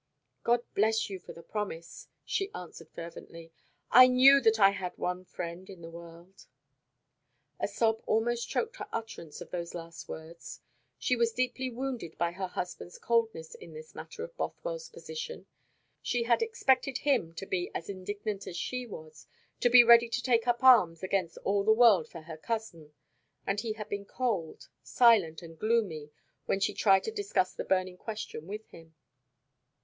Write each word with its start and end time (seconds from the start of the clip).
"God 0.43 0.63
bless 0.73 1.11
you 1.11 1.19
for 1.19 1.31
the 1.31 1.43
promise," 1.43 2.07
she 2.25 2.49
answered 2.55 2.89
fervently. 2.89 3.51
"I 3.91 4.07
knew 4.07 4.41
that 4.41 4.59
I 4.59 4.71
had 4.71 4.97
one 4.97 5.23
friend 5.25 5.69
in 5.69 5.83
the 5.83 5.91
world." 5.91 6.47
A 7.59 7.67
sob 7.67 8.01
almost 8.07 8.49
choked 8.49 8.77
her 8.77 8.89
utterance 8.91 9.41
of 9.41 9.51
those 9.51 9.75
last 9.75 10.09
words. 10.09 10.59
She 10.97 11.15
was 11.15 11.31
deeply 11.31 11.69
wounded 11.69 12.17
by 12.17 12.31
her 12.31 12.47
husband's 12.47 12.97
coldness 12.97 13.53
in 13.53 13.73
this 13.75 13.93
matter 13.93 14.23
of 14.23 14.35
Bothwell's 14.37 14.89
position. 14.89 15.45
She 16.01 16.23
had 16.23 16.41
expected 16.41 16.97
him 16.97 17.35
to 17.35 17.45
be 17.45 17.69
as 17.75 17.87
indignant 17.87 18.47
as 18.47 18.57
she 18.57 18.87
was, 18.87 19.27
to 19.59 19.69
be 19.69 19.83
ready 19.83 20.09
to 20.09 20.23
take 20.23 20.47
up 20.47 20.63
arms 20.63 21.03
against 21.03 21.37
all 21.43 21.63
the 21.63 21.71
world 21.73 22.07
for 22.09 22.21
her 22.21 22.37
cousin; 22.37 22.91
and 23.45 23.59
he 23.59 23.73
had 23.73 23.87
been 23.87 24.05
cold, 24.05 24.67
silent, 24.81 25.43
and 25.43 25.59
gloomy 25.59 26.09
when 26.47 26.59
she 26.59 26.73
tried 26.73 27.03
to 27.03 27.11
discuss 27.11 27.53
the 27.53 27.63
burning 27.63 27.97
question 27.97 28.47
with 28.47 28.65
him. 28.69 28.95